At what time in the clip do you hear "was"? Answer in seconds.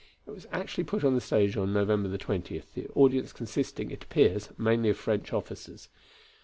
0.31-0.47